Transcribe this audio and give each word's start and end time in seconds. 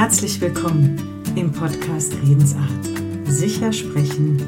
Herzlich 0.00 0.40
willkommen 0.40 0.96
im 1.34 1.50
Podcast 1.50 2.14
Redensart. 2.22 2.86
Sicher 3.24 3.72
sprechen, 3.72 4.40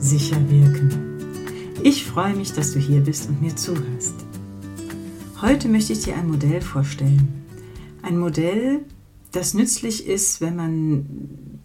sicher 0.00 0.36
wirken. 0.50 1.78
Ich 1.84 2.04
freue 2.04 2.34
mich, 2.34 2.52
dass 2.54 2.72
du 2.72 2.80
hier 2.80 3.02
bist 3.02 3.28
und 3.28 3.40
mir 3.40 3.54
zuhörst. 3.54 4.16
Heute 5.40 5.68
möchte 5.68 5.92
ich 5.92 6.00
dir 6.00 6.16
ein 6.16 6.26
Modell 6.26 6.60
vorstellen. 6.60 7.44
Ein 8.02 8.18
Modell, 8.18 8.80
das 9.30 9.54
nützlich 9.54 10.08
ist, 10.08 10.40
wenn 10.40 10.56
man 10.56 11.06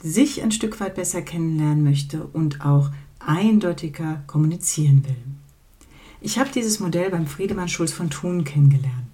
sich 0.04 0.44
ein 0.44 0.52
Stück 0.52 0.80
weit 0.80 0.94
besser 0.94 1.24
kennenlernen 1.24 1.84
möchte 1.84 2.24
und 2.24 2.64
auch 2.64 2.92
eindeutiger 3.18 4.22
kommunizieren 4.28 5.04
will. 5.04 5.18
Ich 6.22 6.38
habe 6.38 6.52
dieses 6.54 6.80
Modell 6.80 7.10
beim 7.10 7.26
Friedemann 7.26 7.70
Schulz 7.70 7.92
von 7.92 8.12
Thun 8.12 8.44
kennengelernt. 8.44 9.11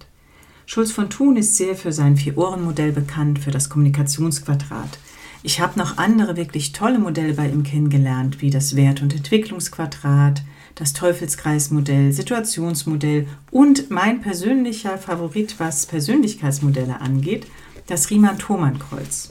Schulz 0.70 0.92
von 0.92 1.08
Thun 1.08 1.38
ist 1.38 1.56
sehr 1.56 1.74
für 1.74 1.92
sein 1.92 2.18
Vier-Ohren-Modell 2.18 2.92
bekannt, 2.92 3.38
für 3.38 3.50
das 3.50 3.70
Kommunikationsquadrat. 3.70 4.98
Ich 5.42 5.60
habe 5.60 5.78
noch 5.78 5.96
andere 5.96 6.36
wirklich 6.36 6.72
tolle 6.72 6.98
Modelle 6.98 7.32
bei 7.32 7.48
ihm 7.48 7.62
kennengelernt, 7.62 8.42
wie 8.42 8.50
das 8.50 8.76
Wert- 8.76 9.00
und 9.00 9.16
Entwicklungsquadrat, 9.16 10.42
das 10.74 10.92
Teufelskreismodell, 10.92 12.12
Situationsmodell 12.12 13.26
und 13.50 13.90
mein 13.90 14.20
persönlicher 14.20 14.98
Favorit, 14.98 15.54
was 15.58 15.86
Persönlichkeitsmodelle 15.86 17.00
angeht, 17.00 17.46
das 17.86 18.10
Riemann-Thomann-Kreuz. 18.10 19.30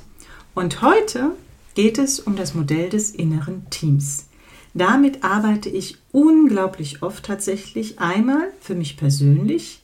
Und 0.56 0.82
heute 0.82 1.34
geht 1.76 2.00
es 2.00 2.20
um 2.20 2.36
das 2.36 2.56
Modell 2.56 2.90
des 2.90 3.12
inneren 3.12 3.70
Teams. 3.70 4.26
Damit 4.74 5.24
arbeite 5.24 5.70
ich 5.70 6.00
unglaublich 6.12 7.04
oft 7.04 7.24
tatsächlich 7.24 8.00
einmal 8.00 8.48
für 8.60 8.74
mich 8.74 8.98
persönlich, 8.98 9.84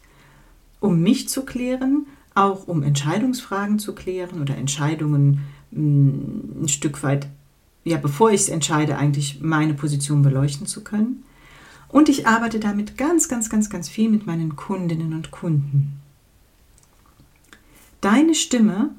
um 0.83 0.99
mich 0.99 1.29
zu 1.29 1.45
klären, 1.45 2.07
auch 2.35 2.67
um 2.67 2.83
Entscheidungsfragen 2.83 3.79
zu 3.79 3.95
klären 3.95 4.41
oder 4.41 4.57
Entscheidungen 4.57 5.39
mm, 5.71 6.63
ein 6.63 6.67
Stück 6.67 7.03
weit, 7.03 7.27
ja, 7.85 7.97
bevor 7.97 8.31
ich 8.31 8.41
es 8.41 8.49
entscheide, 8.49 8.97
eigentlich 8.97 9.39
meine 9.41 9.75
Position 9.75 10.23
beleuchten 10.23 10.67
zu 10.67 10.83
können. 10.83 11.23
Und 11.87 12.09
ich 12.09 12.27
arbeite 12.27 12.59
damit 12.59 12.97
ganz, 12.97 13.29
ganz, 13.29 13.49
ganz, 13.49 13.69
ganz 13.69 13.87
viel 13.87 14.09
mit 14.09 14.25
meinen 14.25 14.57
Kundinnen 14.57 15.13
und 15.13 15.31
Kunden. 15.31 15.93
Deine 18.01 18.35
Stimme 18.35 18.89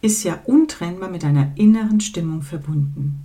ist 0.00 0.24
ja 0.24 0.40
untrennbar 0.44 1.08
mit 1.08 1.22
deiner 1.22 1.52
inneren 1.54 2.00
Stimmung 2.00 2.42
verbunden. 2.42 3.20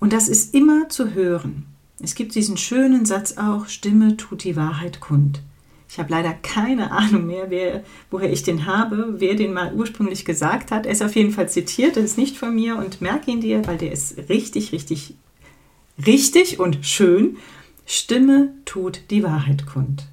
Und 0.00 0.14
das 0.14 0.28
ist 0.28 0.54
immer 0.54 0.88
zu 0.88 1.12
hören. 1.12 1.66
Es 1.98 2.14
gibt 2.14 2.34
diesen 2.34 2.56
schönen 2.56 3.04
Satz 3.04 3.36
auch, 3.36 3.66
Stimme 3.68 4.16
tut 4.16 4.44
die 4.44 4.56
Wahrheit 4.56 5.00
kund. 5.00 5.42
Ich 5.92 5.98
habe 5.98 6.10
leider 6.10 6.32
keine 6.32 6.90
Ahnung 6.90 7.26
mehr, 7.26 7.50
wer, 7.50 7.84
woher 8.10 8.32
ich 8.32 8.42
den 8.42 8.64
habe, 8.64 9.16
wer 9.18 9.34
den 9.34 9.52
mal 9.52 9.74
ursprünglich 9.74 10.24
gesagt 10.24 10.70
hat. 10.70 10.86
Er 10.86 10.92
ist 10.92 11.02
auf 11.02 11.14
jeden 11.14 11.32
Fall 11.32 11.50
zitiert, 11.50 11.98
das 11.98 12.04
ist 12.04 12.16
nicht 12.16 12.38
von 12.38 12.54
mir 12.54 12.76
und 12.76 13.02
merke 13.02 13.30
ihn 13.30 13.42
dir, 13.42 13.66
weil 13.66 13.76
der 13.76 13.92
ist 13.92 14.16
richtig, 14.30 14.72
richtig, 14.72 15.16
richtig 16.06 16.58
und 16.58 16.78
schön. 16.80 17.36
Stimme 17.84 18.54
tut 18.64 19.02
die 19.10 19.22
Wahrheit 19.22 19.66
kund. 19.66 20.06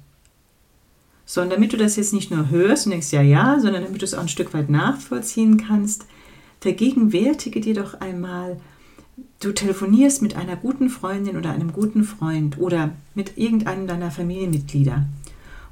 So, 1.24 1.40
und 1.40 1.50
damit 1.50 1.72
du 1.72 1.78
das 1.78 1.96
jetzt 1.96 2.12
nicht 2.12 2.30
nur 2.30 2.50
hörst 2.50 2.84
und 2.84 2.90
denkst, 2.90 3.12
ja, 3.12 3.22
ja, 3.22 3.58
sondern 3.58 3.82
damit 3.82 4.02
du 4.02 4.04
es 4.04 4.12
auch 4.12 4.20
ein 4.20 4.28
Stück 4.28 4.52
weit 4.52 4.68
nachvollziehen 4.68 5.56
kannst, 5.66 6.04
vergegenwärtige 6.60 7.62
dir 7.62 7.72
doch 7.72 7.94
einmal, 8.02 8.60
du 9.40 9.52
telefonierst 9.52 10.20
mit 10.20 10.36
einer 10.36 10.56
guten 10.56 10.90
Freundin 10.90 11.38
oder 11.38 11.52
einem 11.52 11.72
guten 11.72 12.04
Freund 12.04 12.58
oder 12.58 12.90
mit 13.14 13.38
irgendeinem 13.38 13.86
deiner 13.86 14.10
Familienmitglieder 14.10 15.06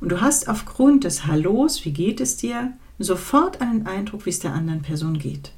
und 0.01 0.11
du 0.11 0.21
hast 0.21 0.49
aufgrund 0.49 1.05
des 1.05 1.27
Hallos, 1.27 1.85
wie 1.85 1.93
geht 1.93 2.21
es 2.21 2.37
dir, 2.37 2.73
sofort 2.99 3.61
einen 3.61 3.87
Eindruck, 3.87 4.27
wie 4.27 4.31
es 4.31 4.41
der 4.41 4.53
anderen 4.53 4.83
Person 4.83 5.19
geht. 5.19 5.53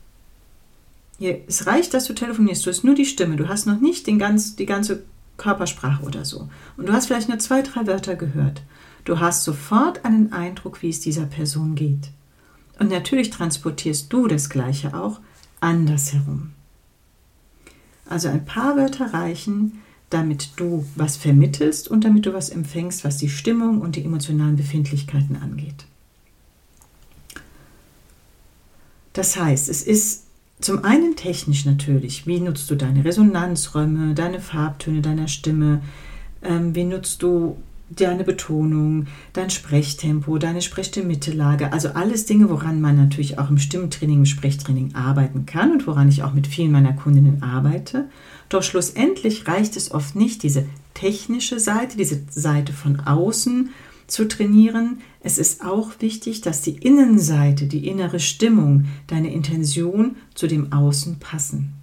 Es 1.18 1.66
reicht, 1.66 1.92
dass 1.92 2.06
du 2.06 2.14
telefonierst, 2.14 2.64
du 2.64 2.70
hast 2.70 2.84
nur 2.84 2.94
die 2.94 3.04
Stimme, 3.04 3.36
du 3.36 3.48
hast 3.48 3.66
noch 3.66 3.80
nicht 3.80 4.06
den 4.06 4.18
ganz, 4.18 4.56
die 4.56 4.66
ganze 4.66 5.02
Körpersprache 5.36 6.04
oder 6.04 6.24
so. 6.24 6.48
Und 6.76 6.88
du 6.88 6.92
hast 6.92 7.06
vielleicht 7.06 7.28
nur 7.28 7.38
zwei, 7.38 7.62
drei 7.62 7.86
Wörter 7.86 8.16
gehört. 8.16 8.62
Du 9.04 9.20
hast 9.20 9.44
sofort 9.44 10.04
einen 10.04 10.32
Eindruck, 10.32 10.82
wie 10.82 10.90
es 10.90 11.00
dieser 11.00 11.26
Person 11.26 11.74
geht. 11.74 12.10
Und 12.78 12.90
natürlich 12.90 13.30
transportierst 13.30 14.10
du 14.12 14.26
das 14.26 14.48
Gleiche 14.48 14.94
auch 14.94 15.20
andersherum. 15.60 16.52
Also 18.06 18.28
ein 18.28 18.44
paar 18.44 18.76
Wörter 18.76 19.12
reichen, 19.12 19.82
damit 20.10 20.50
du 20.56 20.84
was 20.96 21.16
vermittelst 21.16 21.88
und 21.88 22.04
damit 22.04 22.26
du 22.26 22.34
was 22.34 22.50
empfängst, 22.50 23.04
was 23.04 23.16
die 23.16 23.28
Stimmung 23.28 23.80
und 23.80 23.96
die 23.96 24.04
emotionalen 24.04 24.56
Befindlichkeiten 24.56 25.36
angeht. 25.36 25.86
Das 29.12 29.36
heißt, 29.36 29.68
es 29.68 29.82
ist 29.82 30.24
zum 30.60 30.84
einen 30.84 31.16
technisch 31.16 31.64
natürlich, 31.64 32.26
wie 32.26 32.40
nutzt 32.40 32.70
du 32.70 32.74
deine 32.74 33.04
Resonanzräume, 33.04 34.14
deine 34.14 34.40
Farbtöne 34.40 35.00
deiner 35.00 35.28
Stimme, 35.28 35.82
ähm, 36.42 36.74
wie 36.74 36.84
nutzt 36.84 37.22
du 37.22 37.56
deine 37.90 38.24
Betonung, 38.24 39.06
dein 39.32 39.50
Sprechtempo, 39.50 40.38
deine 40.38 40.62
Sprechstimmittelage, 40.62 41.72
also 41.72 41.90
alles 41.90 42.24
Dinge, 42.24 42.48
woran 42.48 42.80
man 42.80 42.96
natürlich 42.96 43.38
auch 43.38 43.50
im 43.50 43.58
Stimmtraining, 43.58 44.20
im 44.20 44.26
Sprechtraining 44.26 44.94
arbeiten 44.94 45.44
kann 45.46 45.72
und 45.72 45.86
woran 45.86 46.08
ich 46.08 46.22
auch 46.22 46.32
mit 46.32 46.46
vielen 46.46 46.72
meiner 46.72 46.92
Kundinnen 46.92 47.42
arbeite. 47.42 48.08
Doch 48.48 48.62
schlussendlich 48.62 49.46
reicht 49.48 49.76
es 49.76 49.90
oft 49.90 50.14
nicht, 50.14 50.42
diese 50.42 50.66
technische 50.94 51.58
Seite, 51.58 51.96
diese 51.96 52.22
Seite 52.30 52.72
von 52.72 53.00
außen 53.00 53.70
zu 54.06 54.26
trainieren. 54.26 55.00
Es 55.20 55.38
ist 55.38 55.64
auch 55.64 55.92
wichtig, 56.00 56.40
dass 56.40 56.62
die 56.62 56.76
Innenseite, 56.76 57.66
die 57.66 57.86
innere 57.86 58.20
Stimmung, 58.20 58.86
deine 59.06 59.32
Intention 59.32 60.16
zu 60.34 60.46
dem 60.46 60.72
Außen 60.72 61.18
passen. 61.18 61.74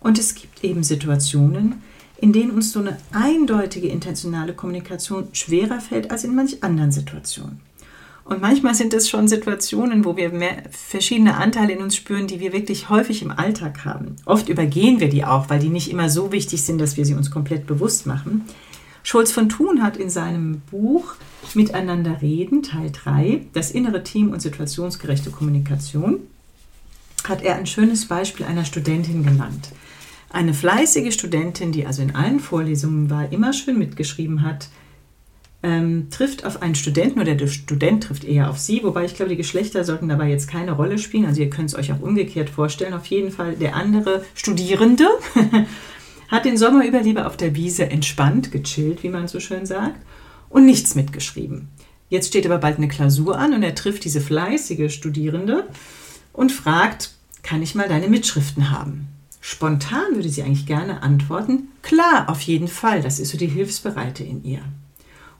Und 0.00 0.18
es 0.18 0.34
gibt 0.34 0.64
eben 0.64 0.82
Situationen, 0.82 1.76
in 2.22 2.32
denen 2.32 2.52
uns 2.52 2.70
so 2.70 2.78
eine 2.78 2.98
eindeutige 3.10 3.88
intentionale 3.88 4.54
Kommunikation 4.54 5.26
schwerer 5.32 5.80
fällt 5.80 6.12
als 6.12 6.22
in 6.22 6.36
manch 6.36 6.62
anderen 6.62 6.92
Situationen. 6.92 7.60
Und 8.24 8.40
manchmal 8.40 8.76
sind 8.76 8.94
es 8.94 9.10
schon 9.10 9.26
Situationen, 9.26 10.04
wo 10.04 10.16
wir 10.16 10.30
verschiedene 10.70 11.36
Anteile 11.36 11.72
in 11.72 11.82
uns 11.82 11.96
spüren, 11.96 12.28
die 12.28 12.38
wir 12.38 12.52
wirklich 12.52 12.88
häufig 12.88 13.22
im 13.22 13.32
Alltag 13.32 13.84
haben. 13.84 14.14
Oft 14.24 14.48
übergehen 14.48 15.00
wir 15.00 15.08
die 15.08 15.24
auch, 15.24 15.50
weil 15.50 15.58
die 15.58 15.68
nicht 15.68 15.90
immer 15.90 16.08
so 16.08 16.30
wichtig 16.30 16.62
sind, 16.62 16.80
dass 16.80 16.96
wir 16.96 17.04
sie 17.04 17.14
uns 17.14 17.32
komplett 17.32 17.66
bewusst 17.66 18.06
machen. 18.06 18.44
Schulz 19.02 19.32
von 19.32 19.48
Thun 19.48 19.82
hat 19.82 19.96
in 19.96 20.08
seinem 20.08 20.60
Buch 20.70 21.16
Miteinander 21.54 22.22
reden, 22.22 22.62
Teil 22.62 22.92
3, 22.92 23.46
das 23.52 23.72
innere 23.72 24.04
Team 24.04 24.30
und 24.30 24.40
situationsgerechte 24.40 25.30
Kommunikation, 25.30 26.20
hat 27.24 27.42
er 27.42 27.56
ein 27.56 27.66
schönes 27.66 28.06
Beispiel 28.06 28.46
einer 28.46 28.64
Studentin 28.64 29.24
genannt. 29.24 29.70
Eine 30.32 30.54
fleißige 30.54 31.12
Studentin, 31.12 31.72
die 31.72 31.84
also 31.84 32.00
in 32.00 32.14
allen 32.14 32.40
Vorlesungen 32.40 33.10
war, 33.10 33.30
immer 33.30 33.52
schön 33.52 33.78
mitgeschrieben 33.78 34.42
hat, 34.42 34.68
ähm, 35.62 36.08
trifft 36.10 36.46
auf 36.46 36.62
einen 36.62 36.74
Studenten 36.74 37.20
oder 37.20 37.34
der 37.34 37.46
Student 37.48 38.04
trifft 38.04 38.24
eher 38.24 38.48
auf 38.48 38.58
sie, 38.58 38.82
wobei 38.82 39.04
ich 39.04 39.14
glaube, 39.14 39.28
die 39.28 39.36
Geschlechter 39.36 39.84
sollten 39.84 40.08
dabei 40.08 40.30
jetzt 40.30 40.48
keine 40.48 40.72
Rolle 40.72 40.98
spielen. 40.98 41.26
Also 41.26 41.42
ihr 41.42 41.50
könnt 41.50 41.68
es 41.68 41.76
euch 41.76 41.92
auch 41.92 42.00
umgekehrt 42.00 42.48
vorstellen. 42.48 42.94
Auf 42.94 43.06
jeden 43.06 43.30
Fall 43.30 43.56
der 43.56 43.76
andere 43.76 44.24
Studierende 44.34 45.06
hat 46.28 46.46
den 46.46 46.56
Sommer 46.56 46.86
über 46.86 47.02
lieber 47.02 47.26
auf 47.26 47.36
der 47.36 47.54
Wiese 47.54 47.90
entspannt, 47.90 48.50
gechillt, 48.50 49.02
wie 49.02 49.10
man 49.10 49.28
so 49.28 49.38
schön 49.38 49.66
sagt, 49.66 50.00
und 50.48 50.64
nichts 50.64 50.94
mitgeschrieben. 50.94 51.68
Jetzt 52.08 52.28
steht 52.28 52.46
aber 52.46 52.58
bald 52.58 52.78
eine 52.78 52.88
Klausur 52.88 53.38
an 53.38 53.52
und 53.52 53.62
er 53.62 53.74
trifft 53.74 54.04
diese 54.04 54.22
fleißige 54.22 54.92
Studierende 54.92 55.68
und 56.32 56.52
fragt, 56.52 57.12
kann 57.42 57.62
ich 57.62 57.74
mal 57.74 57.88
deine 57.88 58.08
Mitschriften 58.08 58.70
haben? 58.70 59.08
Spontan 59.44 60.14
würde 60.14 60.28
sie 60.28 60.44
eigentlich 60.44 60.66
gerne 60.66 61.02
antworten, 61.02 61.64
klar, 61.82 62.28
auf 62.28 62.40
jeden 62.42 62.68
Fall, 62.68 63.02
das 63.02 63.18
ist 63.18 63.32
so 63.32 63.36
die 63.36 63.48
Hilfsbereite 63.48 64.22
in 64.22 64.44
ihr. 64.44 64.60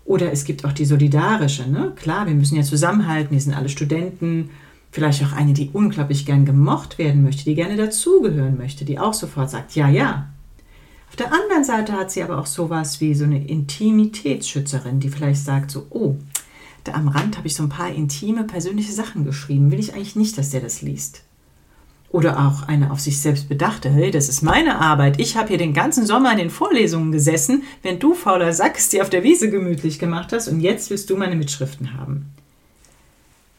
Oder 0.05 0.33
es 0.33 0.45
gibt 0.45 0.65
auch 0.65 0.73
die 0.73 0.85
solidarische, 0.85 1.71
ne? 1.71 1.93
klar, 1.95 2.27
wir 2.27 2.35
müssen 2.35 2.57
ja 2.57 2.65
zusammenhalten, 2.65 3.31
wir 3.31 3.41
sind 3.41 3.55
alle 3.55 3.69
Studenten, 3.69 4.51
vielleicht 4.91 5.25
auch 5.25 5.33
eine, 5.33 5.53
die 5.53 5.71
unglaublich 5.73 6.27
gern 6.27 6.45
gemocht 6.45 6.99
werden 6.99 7.23
möchte, 7.23 7.45
die 7.45 7.55
gerne 7.55 7.77
dazugehören 7.77 8.59
möchte, 8.59 8.85
die 8.85 8.99
auch 8.99 9.15
sofort 9.15 9.51
sagt, 9.51 9.77
ja, 9.77 9.89
ja. 9.89 10.29
Auf 11.09 11.15
der 11.15 11.33
anderen 11.33 11.63
Seite 11.63 11.93
hat 11.93 12.11
sie 12.11 12.25
aber 12.25 12.39
auch 12.39 12.47
sowas 12.47 13.01
wie 13.01 13.15
so 13.15 13.23
eine 13.23 13.47
Intimitätsschützerin, 13.47 14.99
die 14.99 15.11
vielleicht 15.11 15.45
sagt 15.45 15.71
so, 15.71 15.87
oh, 15.91 16.17
da 16.83 16.95
am 16.95 17.07
Rand 17.07 17.37
habe 17.39 17.47
ich 17.47 17.55
so 17.55 17.63
ein 17.63 17.69
paar 17.69 17.93
intime, 17.93 18.43
persönliche 18.43 18.93
Sachen 18.93 19.25
geschrieben, 19.25 19.71
will 19.71 19.79
ich 19.79 19.95
eigentlich 19.95 20.17
nicht, 20.17 20.37
dass 20.37 20.51
der 20.51 20.61
das 20.61 20.83
liest. 20.83 21.23
Oder 22.13 22.39
auch 22.47 22.69
eine 22.69 22.91
auf 22.91 23.01
sich 23.01 23.21
selbst 23.21 23.49
bedachte, 23.49 23.91
hey, 23.91 24.11
das 24.11 24.29
ist 24.29 24.43
meine 24.43 24.79
Arbeit. 24.79 25.19
Ich 25.19 25.37
habe 25.37 25.49
hier 25.49 25.59
den 25.59 25.73
ganzen 25.73 26.07
Sommer 26.07 26.31
in 26.33 26.39
den 26.39 26.51
Vorlesungen 26.51 27.11
gesessen, 27.11 27.63
wenn 27.83 27.99
du, 27.99 28.15
fauler 28.15 28.53
Sack, 28.53 28.77
es 28.77 28.91
dir 28.91 29.03
auf 29.03 29.11
der 29.11 29.23
Wiese 29.23 29.51
gemütlich 29.51 29.99
gemacht 29.99 30.33
hast 30.33 30.49
und 30.49 30.61
jetzt 30.61 30.91
willst 30.91 31.09
du 31.09 31.17
meine 31.17 31.37
Mitschriften 31.37 31.99
haben. 31.99 32.27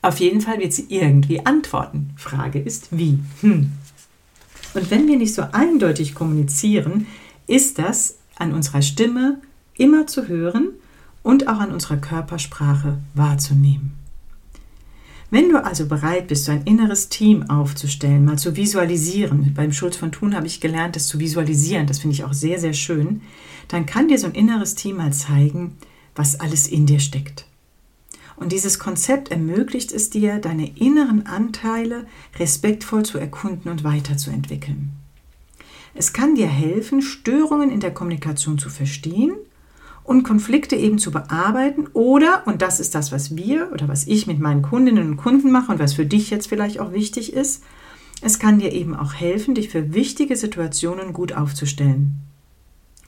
Auf 0.03 0.19
jeden 0.19 0.41
Fall 0.41 0.59
wird 0.59 0.73
sie 0.73 0.85
irgendwie 0.89 1.45
antworten. 1.45 2.11
Frage 2.15 2.59
ist, 2.59 2.89
wie? 2.91 3.19
Hm. 3.41 3.71
Und 4.75 4.91
wenn 4.91 5.07
wir 5.07 5.17
nicht 5.17 5.33
so 5.33 5.44
eindeutig 5.51 6.13
kommunizieren, 6.13 7.07
ist 7.47 7.79
das 7.79 8.17
an 8.38 8.53
unserer 8.53 8.81
Stimme 8.81 9.41
immer 9.75 10.06
zu 10.06 10.27
hören 10.27 10.69
und 11.23 11.47
auch 11.47 11.59
an 11.59 11.71
unserer 11.71 11.97
Körpersprache 11.97 12.99
wahrzunehmen. 13.15 14.02
Wenn 15.33 15.50
du 15.50 15.57
also 15.65 15.88
bereit 15.88 16.27
bist, 16.27 16.45
so 16.45 16.51
ein 16.51 16.62
inneres 16.65 17.09
Team 17.09 17.50
aufzustellen, 17.50 18.24
mal 18.24 18.38
zu 18.38 18.56
visualisieren, 18.56 19.51
beim 19.56 19.74
Schulz 19.74 19.95
von 19.95 20.12
Thun 20.12 20.35
habe 20.35 20.45
ich 20.45 20.62
gelernt, 20.62 20.95
das 20.95 21.07
zu 21.07 21.18
visualisieren, 21.18 21.88
das 21.88 21.97
finde 21.97 22.13
ich 22.13 22.24
auch 22.24 22.33
sehr, 22.33 22.59
sehr 22.59 22.74
schön, 22.74 23.24
dann 23.68 23.88
kann 23.88 24.07
dir 24.07 24.19
so 24.19 24.27
ein 24.27 24.35
inneres 24.35 24.75
Team 24.75 24.97
mal 24.97 25.12
zeigen, 25.12 25.75
was 26.13 26.39
alles 26.39 26.68
in 26.68 26.85
dir 26.85 27.00
steckt. 27.00 27.47
Und 28.35 28.51
dieses 28.51 28.77
Konzept 28.77 29.31
ermöglicht 29.31 29.91
es 29.91 30.12
dir, 30.12 30.38
deine 30.38 30.69
inneren 30.77 31.25
Anteile 31.25 32.06
respektvoll 32.38 33.03
zu 33.03 33.18
erkunden 33.18 33.71
und 33.71 33.83
weiterzuentwickeln. 33.83 34.91
Es 35.95 36.13
kann 36.13 36.35
dir 36.35 36.45
helfen, 36.45 37.01
Störungen 37.01 37.71
in 37.71 37.80
der 37.80 37.91
Kommunikation 37.91 38.59
zu 38.59 38.69
verstehen 38.69 39.33
und 40.03 40.23
Konflikte 40.23 40.75
eben 40.75 40.97
zu 40.97 41.11
bearbeiten 41.11 41.88
oder, 41.94 42.44
und 42.45 42.61
das 42.61 42.79
ist 42.79 42.95
das, 42.95 43.11
was 43.11 43.35
wir 43.35 43.71
oder 43.71 43.88
was 43.88 44.07
ich 44.07 44.27
mit 44.27 44.39
meinen 44.39 44.61
Kundinnen 44.61 45.11
und 45.11 45.17
Kunden 45.17 45.51
mache 45.51 45.71
und 45.71 45.79
was 45.79 45.94
für 45.94 46.05
dich 46.05 46.29
jetzt 46.29 46.47
vielleicht 46.47 46.79
auch 46.79 46.91
wichtig 46.91 47.33
ist, 47.33 47.63
es 48.21 48.39
kann 48.39 48.59
dir 48.59 48.71
eben 48.71 48.95
auch 48.95 49.13
helfen, 49.13 49.55
dich 49.55 49.69
für 49.69 49.94
wichtige 49.94 50.35
Situationen 50.35 51.13
gut 51.13 51.33
aufzustellen. 51.33 52.21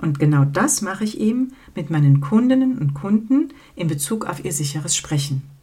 Und 0.01 0.19
genau 0.19 0.43
das 0.43 0.81
mache 0.81 1.05
ich 1.05 1.19
eben 1.19 1.53
mit 1.73 1.89
meinen 1.89 2.19
Kundinnen 2.19 2.77
und 2.77 2.93
Kunden 2.93 3.53
in 3.75 3.87
Bezug 3.87 4.25
auf 4.25 4.43
ihr 4.43 4.51
sicheres 4.51 4.95
Sprechen. 4.95 5.54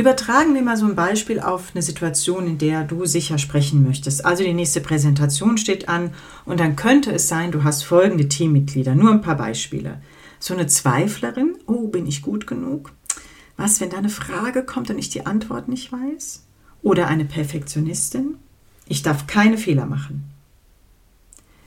Übertragen 0.00 0.54
wir 0.54 0.62
mal 0.62 0.78
so 0.78 0.86
ein 0.86 0.94
Beispiel 0.94 1.40
auf 1.40 1.72
eine 1.74 1.82
Situation, 1.82 2.46
in 2.46 2.56
der 2.56 2.84
du 2.84 3.04
sicher 3.04 3.36
sprechen 3.36 3.86
möchtest. 3.86 4.24
Also 4.24 4.42
die 4.42 4.54
nächste 4.54 4.80
Präsentation 4.80 5.58
steht 5.58 5.90
an 5.90 6.14
und 6.46 6.58
dann 6.58 6.74
könnte 6.74 7.12
es 7.12 7.28
sein, 7.28 7.52
du 7.52 7.64
hast 7.64 7.82
folgende 7.82 8.26
Teammitglieder. 8.26 8.94
Nur 8.94 9.10
ein 9.10 9.20
paar 9.20 9.36
Beispiele. 9.36 10.00
So 10.38 10.54
eine 10.54 10.66
Zweiflerin, 10.68 11.54
oh, 11.66 11.88
bin 11.88 12.06
ich 12.06 12.22
gut 12.22 12.46
genug? 12.46 12.92
Was, 13.58 13.78
wenn 13.82 13.90
da 13.90 13.98
eine 13.98 14.08
Frage 14.08 14.62
kommt 14.62 14.88
und 14.88 14.98
ich 14.98 15.10
die 15.10 15.26
Antwort 15.26 15.68
nicht 15.68 15.92
weiß? 15.92 16.44
Oder 16.80 17.06
eine 17.08 17.26
Perfektionistin? 17.26 18.36
Ich 18.88 19.02
darf 19.02 19.26
keine 19.26 19.58
Fehler 19.58 19.84
machen. 19.84 20.30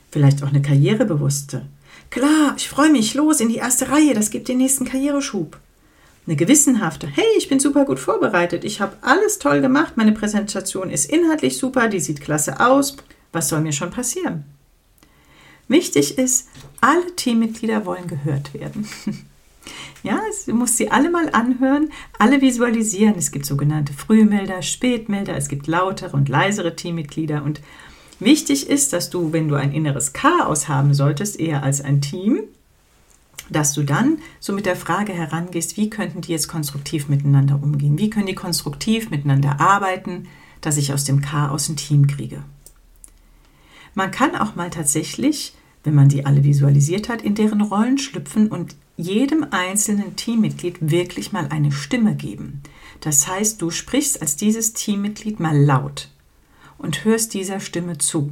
Vielleicht 0.10 0.42
auch 0.42 0.48
eine 0.48 0.64
Karrierebewusste. 0.64 1.68
Klar, 2.10 2.56
ich 2.58 2.68
freue 2.68 2.92
mich, 2.92 3.14
los 3.14 3.42
in 3.42 3.50
die 3.50 3.58
erste 3.58 3.90
Reihe, 3.90 4.16
das 4.16 4.32
gibt 4.32 4.48
den 4.48 4.58
nächsten 4.58 4.86
Karriereschub. 4.86 5.60
Eine 6.26 6.36
gewissenhafte, 6.36 7.08
hey, 7.08 7.26
ich 7.38 7.50
bin 7.50 7.60
super 7.60 7.86
gut 7.86 8.00
vorbereitet, 8.00 8.64
ich 8.64 8.80
habe 8.80 8.96
alles 9.02 9.40
toll 9.40 9.60
gemacht, 9.60 9.98
meine 9.98 10.14
Präsentation 10.14 10.90
ist 10.90 11.12
inhaltlich 11.12 11.58
super, 11.58 11.90
die 11.90 12.00
sieht 12.00 12.22
klasse 12.22 12.60
aus, 12.62 12.96
was 13.34 13.50
soll 13.50 13.62
mir 13.62 13.74
schon 13.74 13.92
passieren? 13.92 14.46
Wichtig 15.68 16.18
ist, 16.18 16.48
alle 16.80 17.16
Teammitglieder 17.16 17.86
wollen 17.86 18.08
gehört 18.08 18.54
werden. 18.54 18.88
Ja, 20.04 20.20
du 20.46 20.54
musst 20.54 20.76
sie 20.76 20.92
alle 20.92 21.10
mal 21.10 21.30
anhören, 21.30 21.90
alle 22.20 22.42
visualisieren. 22.42 23.16
Es 23.18 23.32
gibt 23.32 23.46
sogenannte 23.46 23.94
Frühmelder, 23.94 24.62
Spätmelder, 24.62 25.38
es 25.38 25.48
gibt 25.48 25.66
lautere 25.68 26.18
und 26.18 26.28
leisere 26.28 26.76
Teammitglieder 26.76 27.42
und 27.42 27.62
Wichtig 28.20 28.70
ist, 28.70 28.94
dass 28.94 29.10
du, 29.10 29.34
wenn 29.34 29.48
du 29.48 29.56
ein 29.56 29.74
inneres 29.74 30.14
Chaos 30.14 30.68
haben 30.68 30.94
solltest, 30.94 31.40
eher 31.40 31.64
als 31.64 31.82
ein 31.82 32.00
Team, 32.00 32.44
dass 33.50 33.74
du 33.74 33.84
dann 33.84 34.20
so 34.40 34.54
mit 34.54 34.66
der 34.66 34.76
Frage 34.76 35.14
herangehst, 35.14 35.78
wie 35.78 35.90
könnten 35.90 36.22
die 36.22 36.32
jetzt 36.32 36.48
konstruktiv 36.48 37.10
miteinander 37.10 37.60
umgehen? 37.62 37.98
Wie 37.98 38.10
können 38.10 38.28
die 38.28 38.36
konstruktiv 38.36 39.10
miteinander 39.10 39.60
arbeiten, 39.60 40.28
dass 40.62 40.78
ich 40.78 40.94
aus 40.94 41.04
dem 41.04 41.22
Chaos 41.22 41.70
ein 41.70 41.76
Team 41.76 42.08
kriege? 42.08 42.44
Man 43.96 44.12
kann 44.12 44.36
auch 44.36 44.56
mal 44.56 44.70
tatsächlich, 44.70 45.54
wenn 45.84 45.94
man 45.94 46.10
die 46.10 46.26
alle 46.26 46.44
visualisiert 46.44 47.10
hat, 47.10 47.22
in 47.22 47.36
deren 47.36 47.62
Rollen 47.62 47.98
schlüpfen 47.98 48.48
und 48.48 48.76
jedem 48.96 49.46
einzelnen 49.52 50.16
Teammitglied 50.16 50.78
wirklich 50.82 51.32
mal 51.32 51.48
eine 51.48 51.72
Stimme 51.72 52.16
geben. 52.16 52.62
Das 53.02 53.28
heißt, 53.28 53.62
du 53.62 53.70
sprichst 53.70 54.22
als 54.22 54.36
dieses 54.36 54.74
Teammitglied 54.74 55.40
mal 55.40 55.58
laut 55.58 56.10
und 56.78 57.04
hörst 57.04 57.34
dieser 57.34 57.60
Stimme 57.60 57.98
zu. 57.98 58.32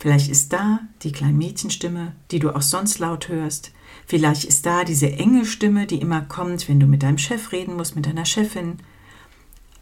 Vielleicht 0.00 0.30
ist 0.30 0.52
da 0.52 0.80
die 1.02 1.12
kleine 1.12 1.34
Mädchenstimme, 1.34 2.14
die 2.30 2.38
du 2.38 2.54
auch 2.54 2.62
sonst 2.62 2.98
laut 2.98 3.28
hörst. 3.28 3.72
Vielleicht 4.06 4.44
ist 4.44 4.66
da 4.66 4.84
diese 4.84 5.10
enge 5.12 5.44
Stimme, 5.44 5.86
die 5.86 6.00
immer 6.00 6.22
kommt, 6.22 6.68
wenn 6.68 6.80
du 6.80 6.86
mit 6.86 7.02
deinem 7.02 7.18
Chef 7.18 7.52
reden 7.52 7.76
musst, 7.76 7.96
mit 7.96 8.06
deiner 8.06 8.24
Chefin. 8.24 8.78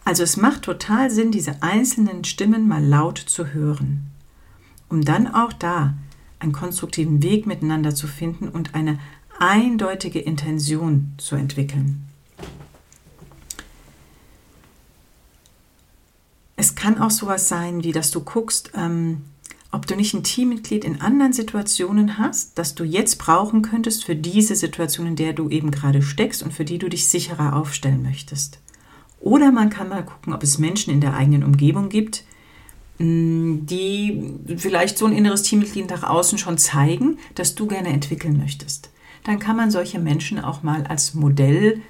Also 0.04 0.22
es 0.22 0.36
macht 0.36 0.62
total 0.62 1.10
Sinn, 1.10 1.30
diese 1.30 1.62
einzelnen 1.62 2.24
Stimmen 2.24 2.66
mal 2.66 2.84
laut 2.84 3.18
zu 3.18 3.48
hören, 3.48 4.06
um 4.88 5.04
dann 5.04 5.26
auch 5.26 5.52
da 5.52 5.94
einen 6.38 6.52
konstruktiven 6.52 7.22
Weg 7.22 7.46
miteinander 7.46 7.94
zu 7.94 8.06
finden 8.06 8.48
und 8.48 8.74
eine 8.74 8.98
eindeutige 9.38 10.20
Intention 10.20 11.12
zu 11.18 11.36
entwickeln. 11.36 12.06
Es 16.56 16.74
kann 16.74 16.98
auch 16.98 17.10
sowas 17.10 17.48
sein, 17.48 17.84
wie 17.84 17.92
dass 17.92 18.10
du 18.10 18.20
guckst, 18.20 18.72
ähm, 18.74 19.22
ob 19.72 19.86
du 19.86 19.94
nicht 19.94 20.14
ein 20.14 20.24
Teammitglied 20.24 20.84
in 20.84 21.00
anderen 21.00 21.32
Situationen 21.32 22.18
hast, 22.18 22.58
das 22.58 22.74
du 22.74 22.84
jetzt 22.84 23.18
brauchen 23.18 23.62
könntest 23.62 24.04
für 24.04 24.16
diese 24.16 24.56
Situation, 24.56 25.06
in 25.06 25.16
der 25.16 25.32
du 25.32 25.48
eben 25.48 25.70
gerade 25.70 26.02
steckst 26.02 26.42
und 26.42 26.52
für 26.52 26.64
die 26.64 26.78
du 26.78 26.88
dich 26.88 27.08
sicherer 27.08 27.54
aufstellen 27.54 28.02
möchtest. 28.02 28.58
Oder 29.20 29.52
man 29.52 29.70
kann 29.70 29.88
mal 29.88 30.04
gucken, 30.04 30.32
ob 30.32 30.42
es 30.42 30.58
Menschen 30.58 30.92
in 30.92 31.00
der 31.00 31.14
eigenen 31.14 31.44
Umgebung 31.44 31.88
gibt, 31.88 32.24
mm, 32.98 33.66
die 33.66 34.34
vielleicht 34.56 34.98
so 34.98 35.06
ein 35.06 35.12
inneres 35.12 35.42
Teammitglied 35.42 35.88
nach 35.88 36.02
außen 36.02 36.38
schon 36.38 36.58
zeigen, 36.58 37.18
das 37.34 37.54
du 37.54 37.66
gerne 37.66 37.90
entwickeln 37.90 38.38
möchtest. 38.38 38.90
Dann 39.24 39.38
kann 39.38 39.56
man 39.56 39.70
solche 39.70 40.00
Menschen 40.00 40.40
auch 40.40 40.62
mal 40.62 40.84
als 40.84 41.14
Modell 41.14 41.82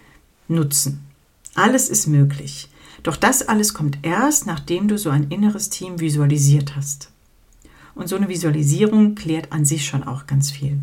nutzen. 0.49 1.07
Alles 1.55 1.89
ist 1.89 2.09
möglich. 2.09 2.69
Doch 3.03 3.17
das 3.17 3.43
alles 3.43 3.73
kommt 3.73 3.99
erst, 4.03 4.47
nachdem 4.47 4.89
du 4.89 4.99
so 4.99 5.09
ein 5.09 5.29
inneres 5.31 5.71
Team 5.71 6.01
visualisiert 6.01 6.77
hast. 6.77 7.11
Und 7.95 8.09
so 8.09 8.17
eine 8.17 8.29
Visualisierung 8.29 9.15
klärt 9.15 9.53
an 9.53 9.65
sich 9.65 9.87
schon 9.87 10.05
auch 10.05 10.27
ganz 10.27 10.51
viel. 10.51 10.79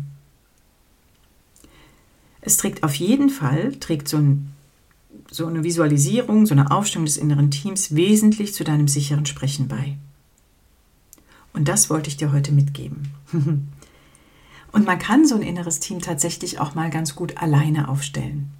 Es 2.40 2.56
trägt 2.56 2.82
auf 2.82 2.94
jeden 2.94 3.30
Fall, 3.30 3.74
trägt 3.76 4.08
so, 4.08 4.18
ein, 4.18 4.52
so 5.30 5.46
eine 5.46 5.64
Visualisierung, 5.64 6.46
so 6.46 6.54
eine 6.54 6.70
Aufstellung 6.70 7.06
des 7.06 7.16
inneren 7.16 7.50
Teams 7.50 7.94
wesentlich 7.94 8.54
zu 8.54 8.64
deinem 8.64 8.88
sicheren 8.88 9.26
Sprechen 9.26 9.68
bei. 9.68 9.96
Und 11.52 11.68
das 11.68 11.90
wollte 11.90 12.08
ich 12.08 12.16
dir 12.16 12.32
heute 12.32 12.52
mitgeben. 12.52 13.12
Und 14.72 14.86
man 14.86 14.98
kann 14.98 15.26
so 15.26 15.34
ein 15.34 15.42
inneres 15.42 15.80
Team 15.80 16.00
tatsächlich 16.00 16.60
auch 16.60 16.74
mal 16.74 16.90
ganz 16.90 17.14
gut 17.14 17.38
alleine 17.38 17.88
aufstellen. 17.88 18.50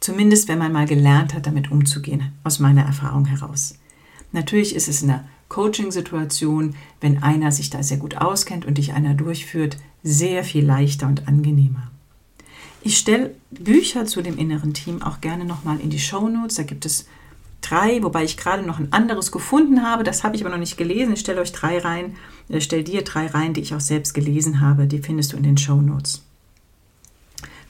Zumindest 0.00 0.48
wenn 0.48 0.58
man 0.58 0.72
mal 0.72 0.86
gelernt 0.86 1.32
hat, 1.32 1.46
damit 1.46 1.70
umzugehen, 1.70 2.32
aus 2.42 2.58
meiner 2.58 2.82
Erfahrung 2.82 3.26
heraus. 3.26 3.76
Natürlich 4.32 4.74
ist 4.74 4.88
es 4.88 5.02
in 5.02 5.10
einer 5.10 5.24
Coaching-Situation, 5.52 6.74
wenn 7.02 7.22
einer 7.22 7.52
sich 7.52 7.68
da 7.68 7.82
sehr 7.82 7.98
gut 7.98 8.16
auskennt 8.16 8.64
und 8.64 8.78
dich 8.78 8.94
einer 8.94 9.12
durchführt, 9.12 9.76
sehr 10.02 10.44
viel 10.44 10.64
leichter 10.64 11.06
und 11.06 11.28
angenehmer. 11.28 11.90
Ich 12.80 12.96
stelle 12.96 13.34
Bücher 13.50 14.06
zu 14.06 14.22
dem 14.22 14.38
inneren 14.38 14.72
Team 14.72 15.02
auch 15.02 15.20
gerne 15.20 15.44
nochmal 15.44 15.78
in 15.78 15.90
die 15.90 16.00
Show 16.00 16.26
Notes. 16.28 16.56
Da 16.56 16.62
gibt 16.62 16.86
es 16.86 17.06
drei, 17.60 18.02
wobei 18.02 18.24
ich 18.24 18.38
gerade 18.38 18.62
noch 18.62 18.78
ein 18.78 18.92
anderes 18.94 19.30
gefunden 19.30 19.82
habe. 19.82 20.04
Das 20.04 20.24
habe 20.24 20.34
ich 20.34 20.42
aber 20.42 20.50
noch 20.50 20.58
nicht 20.58 20.78
gelesen. 20.78 21.12
Ich 21.12 21.20
stelle 21.20 21.42
euch 21.42 21.52
drei 21.52 21.78
rein, 21.78 22.16
äh, 22.48 22.60
stell 22.62 22.82
dir 22.82 23.02
drei 23.02 23.26
rein, 23.26 23.52
die 23.52 23.60
ich 23.60 23.74
auch 23.74 23.80
selbst 23.80 24.14
gelesen 24.14 24.62
habe. 24.62 24.86
Die 24.86 25.00
findest 25.00 25.34
du 25.34 25.36
in 25.36 25.42
den 25.42 25.58
Show 25.58 25.80
Notes. 25.80 26.22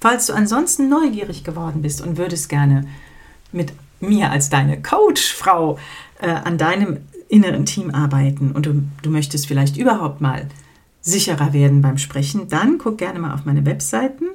Falls 0.00 0.26
du 0.26 0.34
ansonsten 0.34 0.88
neugierig 0.88 1.42
geworden 1.42 1.82
bist 1.82 2.00
und 2.00 2.16
würdest 2.16 2.48
gerne 2.48 2.86
mit 3.50 3.72
mir 4.00 4.30
als 4.30 4.50
deine 4.50 4.80
Coachfrau 4.80 5.78
äh, 6.20 6.28
an 6.28 6.58
deinem 6.58 6.98
inneren 7.32 7.64
Team 7.64 7.90
arbeiten 7.90 8.52
und 8.52 8.66
du, 8.66 8.82
du 9.00 9.10
möchtest 9.10 9.46
vielleicht 9.46 9.78
überhaupt 9.78 10.20
mal 10.20 10.48
sicherer 11.00 11.52
werden 11.52 11.80
beim 11.80 11.96
Sprechen, 11.96 12.48
dann 12.48 12.78
guck 12.78 12.98
gerne 12.98 13.18
mal 13.18 13.34
auf 13.34 13.46
meine 13.46 13.64
Webseiten. 13.64 14.26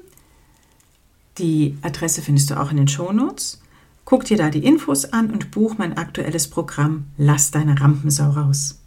Die 1.37 1.77
Adresse 1.83 2.23
findest 2.23 2.49
du 2.49 2.59
auch 2.59 2.71
in 2.71 2.77
den 2.77 2.87
Shownotes. 2.87 3.61
Guck 4.03 4.25
dir 4.25 4.37
da 4.37 4.49
die 4.49 4.65
Infos 4.65 5.05
an 5.05 5.29
und 5.29 5.51
buch 5.51 5.77
mein 5.77 5.95
aktuelles 5.95 6.49
Programm 6.49 7.05
Lass 7.17 7.51
deine 7.51 7.79
Rampensau 7.79 8.31
raus. 8.31 8.79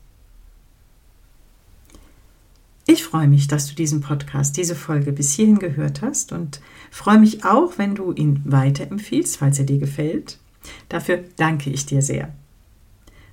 Ich 2.87 3.05
freue 3.05 3.29
mich, 3.29 3.47
dass 3.47 3.69
du 3.69 3.77
diesen 3.77 4.01
Podcast, 4.01 4.57
diese 4.57 4.75
Folge 4.75 5.13
bis 5.13 5.33
hierhin 5.33 5.61
gehört 5.61 6.03
hast 6.03 6.33
und 6.33 6.61
freue 6.91 7.21
mich 7.21 7.45
auch, 7.45 7.79
wenn 7.79 7.95
du 7.95 8.13
ihn 8.13 8.43
weiterempfiehlst, 8.45 9.37
falls 9.37 9.61
er 9.61 9.67
dir 9.67 9.79
gefällt. 9.79 10.39
Dafür 10.89 11.23
danke 11.37 11.71
ich 11.71 11.87
dir 11.87 12.03
sehr. 12.03 12.35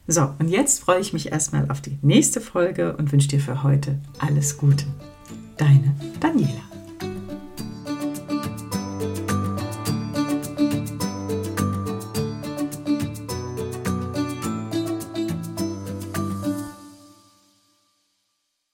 So, 0.08 0.34
und 0.40 0.48
jetzt 0.48 0.80
freue 0.80 1.02
ich 1.02 1.12
mich 1.12 1.34
erstmal 1.34 1.70
auf 1.70 1.82
die 1.82 2.00
nächste 2.02 2.40
Folge 2.40 2.96
und 2.96 3.12
wünsche 3.12 3.28
dir 3.28 3.42
für 3.42 3.64
heute 3.64 4.00
alles 4.20 4.58
Gute. 4.58 4.86
Deine 5.58 5.96
Daniela. 6.22 6.77